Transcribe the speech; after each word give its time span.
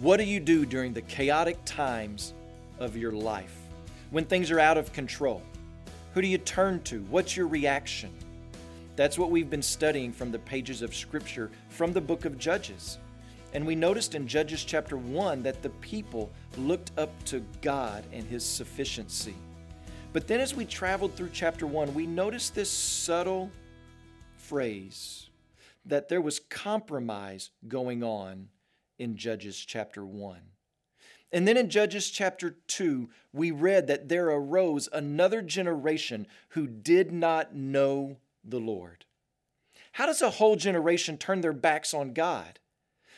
What 0.00 0.16
do 0.16 0.24
you 0.24 0.40
do 0.40 0.66
during 0.66 0.92
the 0.92 1.02
chaotic 1.02 1.56
times 1.64 2.34
of 2.80 2.96
your 2.96 3.12
life? 3.12 3.56
When 4.10 4.24
things 4.24 4.50
are 4.50 4.58
out 4.58 4.76
of 4.76 4.92
control? 4.92 5.40
Who 6.14 6.20
do 6.20 6.26
you 6.26 6.38
turn 6.38 6.82
to? 6.84 7.02
What's 7.02 7.36
your 7.36 7.46
reaction? 7.46 8.10
That's 8.96 9.18
what 9.18 9.30
we've 9.30 9.48
been 9.48 9.62
studying 9.62 10.12
from 10.12 10.32
the 10.32 10.38
pages 10.40 10.82
of 10.82 10.96
Scripture 10.96 11.48
from 11.68 11.92
the 11.92 12.00
book 12.00 12.24
of 12.24 12.38
Judges. 12.38 12.98
And 13.52 13.64
we 13.64 13.76
noticed 13.76 14.16
in 14.16 14.26
Judges 14.26 14.64
chapter 14.64 14.96
1 14.96 15.44
that 15.44 15.62
the 15.62 15.70
people 15.70 16.32
looked 16.58 16.90
up 16.98 17.10
to 17.26 17.44
God 17.62 18.04
and 18.12 18.24
His 18.24 18.44
sufficiency. 18.44 19.36
But 20.12 20.26
then 20.26 20.40
as 20.40 20.54
we 20.56 20.64
traveled 20.64 21.14
through 21.14 21.30
chapter 21.32 21.68
1, 21.68 21.94
we 21.94 22.06
noticed 22.06 22.56
this 22.56 22.70
subtle 22.70 23.48
phrase 24.36 25.30
that 25.86 26.08
there 26.08 26.20
was 26.20 26.40
compromise 26.40 27.50
going 27.68 28.02
on 28.02 28.48
in 28.98 29.16
Judges 29.16 29.64
chapter 29.64 30.04
1. 30.04 30.38
And 31.32 31.48
then 31.48 31.56
in 31.56 31.68
Judges 31.68 32.10
chapter 32.10 32.56
2, 32.68 33.08
we 33.32 33.50
read 33.50 33.88
that 33.88 34.08
there 34.08 34.28
arose 34.28 34.88
another 34.92 35.42
generation 35.42 36.28
who 36.50 36.66
did 36.66 37.10
not 37.10 37.54
know 37.54 38.18
the 38.44 38.60
Lord. 38.60 39.04
How 39.92 40.06
does 40.06 40.22
a 40.22 40.30
whole 40.30 40.56
generation 40.56 41.18
turn 41.18 41.40
their 41.40 41.52
backs 41.52 41.92
on 41.92 42.12
God? 42.12 42.60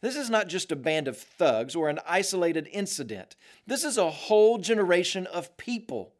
This 0.00 0.16
is 0.16 0.30
not 0.30 0.48
just 0.48 0.72
a 0.72 0.76
band 0.76 1.08
of 1.08 1.18
thugs 1.18 1.74
or 1.74 1.88
an 1.88 1.98
isolated 2.06 2.68
incident. 2.72 3.36
This 3.66 3.84
is 3.84 3.98
a 3.98 4.10
whole 4.10 4.58
generation 4.58 5.26
of 5.26 5.56
people. 5.56 6.12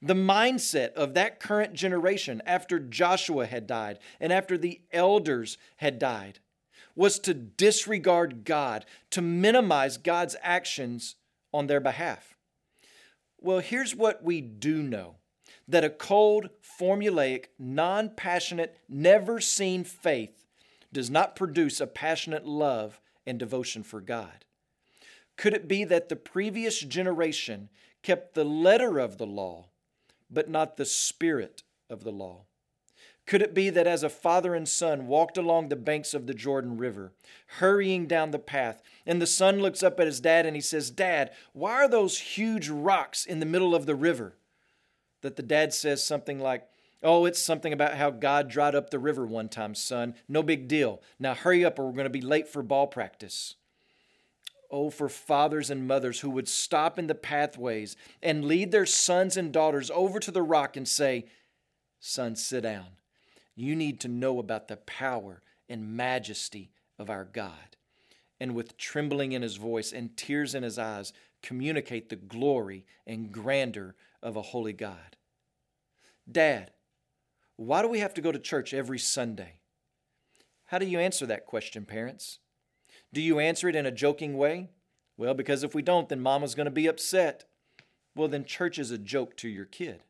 The 0.00 0.14
mindset 0.14 0.92
of 0.94 1.14
that 1.14 1.38
current 1.38 1.74
generation 1.74 2.42
after 2.44 2.78
Joshua 2.78 3.46
had 3.46 3.66
died 3.66 3.98
and 4.20 4.32
after 4.32 4.58
the 4.58 4.80
elders 4.92 5.58
had 5.76 5.98
died 5.98 6.40
was 6.96 7.18
to 7.20 7.34
disregard 7.34 8.44
God, 8.44 8.84
to 9.10 9.20
minimize 9.22 9.96
God's 9.96 10.36
actions 10.42 11.16
on 11.52 11.66
their 11.66 11.80
behalf. 11.80 12.36
Well, 13.40 13.58
here's 13.58 13.94
what 13.94 14.22
we 14.22 14.40
do 14.40 14.82
know 14.82 15.16
that 15.66 15.84
a 15.84 15.90
cold, 15.90 16.50
formulaic, 16.62 17.46
non 17.58 18.10
passionate, 18.10 18.78
never 18.88 19.40
seen 19.40 19.84
faith 19.84 20.46
does 20.92 21.10
not 21.10 21.36
produce 21.36 21.80
a 21.80 21.86
passionate 21.86 22.46
love 22.46 23.00
and 23.26 23.38
devotion 23.38 23.82
for 23.82 24.00
God. 24.00 24.44
Could 25.36 25.54
it 25.54 25.66
be 25.66 25.84
that 25.84 26.08
the 26.08 26.16
previous 26.16 26.78
generation 26.80 27.68
kept 28.02 28.34
the 28.34 28.44
letter 28.44 28.98
of 28.98 29.18
the 29.18 29.26
law, 29.26 29.66
but 30.30 30.48
not 30.48 30.76
the 30.76 30.84
spirit 30.84 31.62
of 31.90 32.04
the 32.04 32.12
law? 32.12 32.44
Could 33.26 33.40
it 33.40 33.54
be 33.54 33.70
that 33.70 33.86
as 33.86 34.02
a 34.02 34.10
father 34.10 34.54
and 34.54 34.68
son 34.68 35.06
walked 35.06 35.38
along 35.38 35.68
the 35.68 35.76
banks 35.76 36.12
of 36.12 36.26
the 36.26 36.34
Jordan 36.34 36.76
River, 36.76 37.12
hurrying 37.58 38.06
down 38.06 38.30
the 38.32 38.38
path, 38.38 38.82
and 39.06 39.20
the 39.20 39.26
son 39.26 39.60
looks 39.60 39.82
up 39.82 39.98
at 39.98 40.06
his 40.06 40.20
dad 40.20 40.44
and 40.44 40.54
he 40.54 40.60
says, 40.60 40.90
Dad, 40.90 41.30
why 41.52 41.72
are 41.72 41.88
those 41.88 42.18
huge 42.18 42.68
rocks 42.68 43.24
in 43.24 43.40
the 43.40 43.46
middle 43.46 43.74
of 43.74 43.86
the 43.86 43.94
river? 43.94 44.36
That 45.22 45.36
the 45.36 45.42
dad 45.42 45.72
says 45.72 46.04
something 46.04 46.38
like, 46.38 46.68
Oh, 47.04 47.26
it's 47.26 47.38
something 47.38 47.74
about 47.74 47.94
how 47.94 48.10
God 48.10 48.48
dried 48.48 48.74
up 48.74 48.88
the 48.88 48.98
river 48.98 49.26
one 49.26 49.50
time, 49.50 49.74
son. 49.74 50.14
No 50.26 50.42
big 50.42 50.66
deal. 50.68 51.02
Now 51.18 51.34
hurry 51.34 51.62
up 51.62 51.78
or 51.78 51.84
we're 51.84 51.92
going 51.92 52.04
to 52.04 52.10
be 52.10 52.22
late 52.22 52.48
for 52.48 52.62
ball 52.62 52.86
practice. 52.86 53.56
Oh, 54.70 54.88
for 54.88 55.10
fathers 55.10 55.68
and 55.68 55.86
mothers 55.86 56.20
who 56.20 56.30
would 56.30 56.48
stop 56.48 56.98
in 56.98 57.06
the 57.06 57.14
pathways 57.14 57.94
and 58.22 58.46
lead 58.46 58.72
their 58.72 58.86
sons 58.86 59.36
and 59.36 59.52
daughters 59.52 59.90
over 59.90 60.18
to 60.18 60.30
the 60.30 60.42
rock 60.42 60.78
and 60.78 60.88
say, 60.88 61.26
Son, 62.06 62.36
sit 62.36 62.60
down. 62.60 62.88
You 63.56 63.74
need 63.74 63.98
to 64.00 64.08
know 64.08 64.38
about 64.38 64.68
the 64.68 64.76
power 64.76 65.40
and 65.70 65.96
majesty 65.96 66.70
of 66.98 67.08
our 67.08 67.24
God. 67.24 67.78
And 68.38 68.54
with 68.54 68.76
trembling 68.76 69.32
in 69.32 69.40
his 69.40 69.56
voice 69.56 69.90
and 69.90 70.14
tears 70.14 70.54
in 70.54 70.62
his 70.62 70.78
eyes, 70.78 71.14
communicate 71.42 72.10
the 72.10 72.16
glory 72.16 72.84
and 73.06 73.32
grandeur 73.32 73.94
of 74.22 74.36
a 74.36 74.42
holy 74.42 74.74
God. 74.74 75.16
Dad, 76.30 76.72
why 77.56 77.80
do 77.80 77.88
we 77.88 78.00
have 78.00 78.12
to 78.14 78.20
go 78.20 78.30
to 78.30 78.38
church 78.38 78.74
every 78.74 78.98
Sunday? 78.98 79.60
How 80.66 80.76
do 80.76 80.84
you 80.84 80.98
answer 80.98 81.24
that 81.24 81.46
question, 81.46 81.86
parents? 81.86 82.38
Do 83.14 83.22
you 83.22 83.38
answer 83.38 83.66
it 83.66 83.76
in 83.76 83.86
a 83.86 83.90
joking 83.90 84.36
way? 84.36 84.68
Well, 85.16 85.32
because 85.32 85.64
if 85.64 85.74
we 85.74 85.80
don't, 85.80 86.10
then 86.10 86.20
mama's 86.20 86.54
going 86.54 86.66
to 86.66 86.70
be 86.70 86.86
upset. 86.86 87.46
Well, 88.14 88.28
then 88.28 88.44
church 88.44 88.78
is 88.78 88.90
a 88.90 88.98
joke 88.98 89.38
to 89.38 89.48
your 89.48 89.64
kid. 89.64 90.02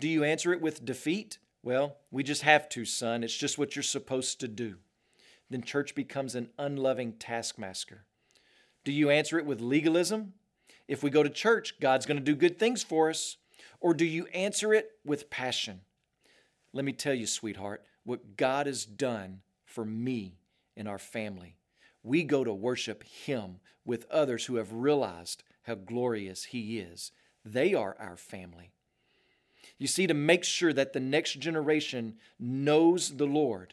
Do 0.00 0.08
you 0.08 0.24
answer 0.24 0.52
it 0.52 0.62
with 0.62 0.84
defeat? 0.84 1.38
Well, 1.62 1.98
we 2.10 2.22
just 2.22 2.40
have 2.42 2.70
to, 2.70 2.86
son. 2.86 3.22
It's 3.22 3.36
just 3.36 3.58
what 3.58 3.76
you're 3.76 3.82
supposed 3.82 4.40
to 4.40 4.48
do. 4.48 4.76
Then 5.50 5.62
church 5.62 5.94
becomes 5.94 6.34
an 6.34 6.48
unloving 6.58 7.12
taskmaster. 7.18 8.04
Do 8.82 8.92
you 8.92 9.10
answer 9.10 9.38
it 9.38 9.44
with 9.44 9.60
legalism? 9.60 10.32
If 10.88 11.02
we 11.02 11.10
go 11.10 11.22
to 11.22 11.28
church, 11.28 11.78
God's 11.80 12.06
going 12.06 12.16
to 12.16 12.24
do 12.24 12.34
good 12.34 12.58
things 12.58 12.82
for 12.82 13.10
us. 13.10 13.36
Or 13.78 13.92
do 13.92 14.06
you 14.06 14.26
answer 14.28 14.72
it 14.72 14.92
with 15.04 15.28
passion? 15.28 15.82
Let 16.72 16.86
me 16.86 16.92
tell 16.92 17.14
you, 17.14 17.26
sweetheart, 17.26 17.84
what 18.04 18.38
God 18.38 18.66
has 18.66 18.86
done 18.86 19.42
for 19.66 19.84
me 19.84 20.38
and 20.76 20.88
our 20.88 20.98
family. 20.98 21.56
We 22.02 22.22
go 22.22 22.42
to 22.42 22.54
worship 22.54 23.04
Him 23.04 23.60
with 23.84 24.10
others 24.10 24.46
who 24.46 24.56
have 24.56 24.72
realized 24.72 25.42
how 25.64 25.74
glorious 25.74 26.44
He 26.44 26.78
is. 26.78 27.12
They 27.44 27.74
are 27.74 27.96
our 27.98 28.16
family. 28.16 28.72
You 29.80 29.86
see, 29.86 30.06
to 30.06 30.14
make 30.14 30.44
sure 30.44 30.74
that 30.74 30.92
the 30.92 31.00
next 31.00 31.40
generation 31.40 32.16
knows 32.38 33.16
the 33.16 33.26
Lord, 33.26 33.72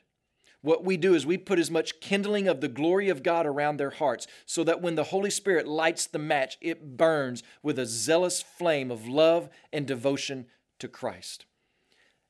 what 0.62 0.84
we 0.84 0.98
do 0.98 1.14
is 1.14 1.26
we 1.26 1.38
put 1.38 1.60
as 1.60 1.70
much 1.70 2.00
kindling 2.00 2.48
of 2.48 2.62
the 2.62 2.70
glory 2.70 3.10
of 3.10 3.24
God 3.24 3.46
around 3.46 3.78
their 3.78 3.92
hearts 3.92 4.26
so 4.46 4.64
that 4.64 4.82
when 4.82 4.96
the 4.96 5.06
Holy 5.06 5.30
Spirit 5.30 5.68
lights 5.68 6.08
the 6.08 6.18
match, 6.18 6.58
it 6.62 6.98
burns 6.98 7.44
with 7.62 7.78
a 7.78 7.86
zealous 7.86 8.42
flame 8.42 8.90
of 8.90 9.08
love 9.08 9.50
and 9.72 9.86
devotion 9.86 10.48
to 10.80 10.88
Christ. 10.88 11.46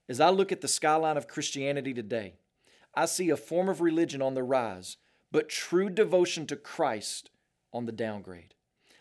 As 0.10 0.20
I 0.20 0.30
look 0.30 0.52
at 0.52 0.62
the 0.62 0.68
skyline 0.68 1.18
of 1.18 1.28
Christianity 1.28 1.94
today, 1.94 2.34
I 2.96 3.06
see 3.06 3.30
a 3.30 3.38
form 3.38 3.70
of 3.70 3.80
religion 3.80 4.24
on 4.24 4.34
the 4.34 4.44
rise, 4.44 4.98
but 5.32 5.50
true 5.50 5.90
devotion 5.90 6.48
to 6.48 6.56
Christ 6.56 7.30
on 7.72 7.86
the 7.86 7.92
downgrade. 7.92 8.56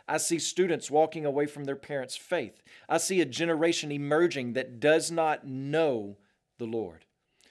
I 0.09 0.19
see 0.19 0.39
students 0.39 0.91
walking 0.91 1.27
away 1.27 1.47
from 1.47 1.65
their 1.65 1.77
parents' 1.77 2.17
faith. 2.17 2.63
I 2.89 2.99
see 2.99 3.21
a 3.21 3.27
generation 3.27 3.91
emerging 3.91 4.53
that 4.53 4.79
does 4.79 5.11
not 5.11 5.47
know 5.47 6.17
the 6.59 6.67
Lord. 6.67 7.05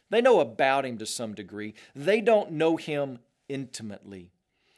They 0.09 0.21
know 0.21 0.39
about 0.39 0.85
Him 0.85 0.97
to 0.99 1.05
some 1.05 1.33
degree, 1.33 1.73
they 1.95 2.21
don't 2.21 2.51
know 2.51 2.77
Him 2.77 3.19
intimately. 3.49 4.31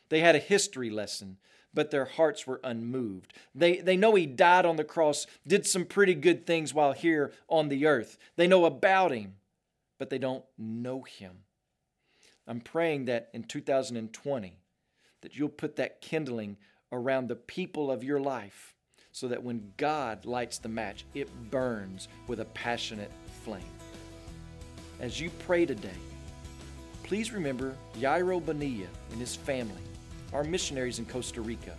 They 0.10 0.22
had 0.22 0.36
a 0.36 0.40
history 0.40 0.90
lesson, 0.90 1.38
but 1.74 1.92
their 1.92 2.06
hearts 2.06 2.48
were 2.48 2.62
unmoved. 2.64 3.34
They, 3.54 3.78
they 3.78 3.98
know 3.98 4.16
He 4.16 4.26
died 4.26 4.66
on 4.66 4.78
the 4.78 4.84
cross, 4.84 5.28
did 5.46 5.68
some 5.68 5.86
pretty 5.86 6.16
good 6.16 6.48
things 6.48 6.74
while 6.74 6.94
here 6.94 7.34
on 7.48 7.70
the 7.70 7.86
earth. 7.86 8.18
They 8.38 8.48
know 8.48 8.66
about 8.66 9.12
Him, 9.12 9.36
but 10.00 10.10
they 10.10 10.18
don't 10.18 10.46
know 10.58 11.04
Him. 11.04 11.44
I'm 12.48 12.62
praying 12.62 13.06
that 13.06 13.30
in 13.34 13.44
2020, 13.44 14.58
that 15.22 15.36
you'll 15.36 15.50
put 15.50 15.76
that 15.76 16.02
kindling 16.02 16.58
around 16.92 17.28
the 17.28 17.36
people 17.36 17.92
of 17.92 18.04
your 18.04 18.20
life 18.20 18.76
so 19.12 19.28
that 19.28 19.44
when 19.44 19.74
God 19.78 20.26
lights 20.26 20.60
the 20.60 20.70
match, 20.70 21.06
it 21.14 21.30
burns 21.50 22.08
with 22.28 22.40
a 22.40 22.46
passionate 22.46 23.12
flame. 23.44 23.64
As 25.00 25.20
you 25.20 25.30
pray 25.46 25.66
today, 25.66 25.90
please 27.04 27.32
remember 27.32 27.76
Yairo 28.00 28.44
Bonilla 28.46 28.88
and 29.12 29.20
his 29.20 29.36
family, 29.36 29.82
our 30.34 30.44
missionaries 30.44 31.00
in 31.00 31.06
Costa 31.06 31.42
Rica. 31.42 31.74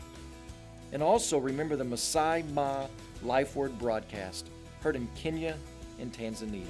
And 0.93 1.03
also 1.03 1.39
remember 1.39 1.77
the 1.77 1.85
Masai 1.85 2.45
Ma 2.55 2.87
Life 3.23 3.57
Word 3.57 3.79
broadcast 3.79 4.49
heard 4.81 4.97
in 4.97 5.09
Kenya 5.15 5.57
and 6.01 6.13
Tanzania. 6.13 6.67